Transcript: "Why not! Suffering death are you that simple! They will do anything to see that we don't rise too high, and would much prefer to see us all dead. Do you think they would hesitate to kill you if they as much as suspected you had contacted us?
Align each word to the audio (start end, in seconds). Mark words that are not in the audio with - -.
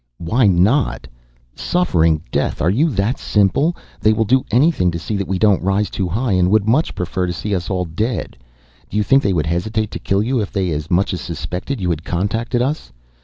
"Why 0.17 0.47
not! 0.47 1.07
Suffering 1.55 2.23
death 2.31 2.59
are 2.59 2.71
you 2.71 2.89
that 2.89 3.19
simple! 3.19 3.77
They 3.99 4.13
will 4.13 4.25
do 4.25 4.43
anything 4.49 4.89
to 4.89 4.97
see 4.97 5.15
that 5.15 5.27
we 5.27 5.37
don't 5.37 5.61
rise 5.61 5.91
too 5.91 6.07
high, 6.09 6.31
and 6.31 6.49
would 6.49 6.67
much 6.67 6.95
prefer 6.95 7.27
to 7.27 7.31
see 7.33 7.53
us 7.53 7.69
all 7.69 7.85
dead. 7.85 8.35
Do 8.89 8.97
you 8.97 9.03
think 9.03 9.21
they 9.21 9.31
would 9.31 9.45
hesitate 9.45 9.91
to 9.91 9.99
kill 9.99 10.23
you 10.23 10.41
if 10.41 10.51
they 10.51 10.71
as 10.71 10.89
much 10.89 11.13
as 11.13 11.21
suspected 11.21 11.79
you 11.79 11.91
had 11.91 12.03
contacted 12.03 12.63
us? 12.63 12.91